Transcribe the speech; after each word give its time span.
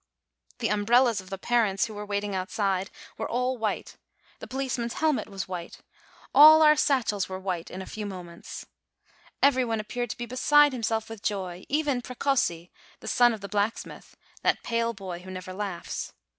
The 0.57 0.69
umbrellas 0.69 1.21
of 1.21 1.29
the 1.29 1.37
parents, 1.37 1.85
who 1.85 1.93
were 1.93 2.07
waiting 2.07 2.33
outside, 2.33 2.87
THE 2.87 2.89
FIRST 2.89 2.95
SNOW 2.95 2.97
STORM 2.97 3.27
61 3.27 3.27
were 3.27 3.47
all 3.49 3.57
white; 3.59 3.97
the 4.39 4.47
policeman's 4.47 4.93
helmet 4.93 5.29
was 5.29 5.47
white; 5.47 5.77
all 6.33 6.63
our 6.63 6.75
satchels 6.75 7.29
were 7.29 7.37
white 7.39 7.69
in 7.69 7.83
a 7.83 7.85
few 7.85 8.07
moments. 8.07 8.65
Every 9.43 9.63
one 9.63 9.79
appeared 9.79 10.09
to 10.09 10.17
be 10.17 10.25
beside 10.25 10.73
himself 10.73 11.07
with 11.07 11.21
joy 11.21 11.65
even 11.69 12.01
Precossi, 12.01 12.71
the 12.99 13.07
son 13.07 13.31
of 13.31 13.41
the 13.41 13.47
blacksmith, 13.47 14.17
that 14.41 14.63
pale 14.63 14.93
boy 14.93 15.19
who 15.19 15.29
never 15.29 15.53
laughs 15.53 16.13